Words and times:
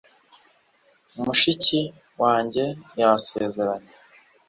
mushiki 1.23 1.81
wanjye 2.21 2.65
yasezeranye 2.99 3.93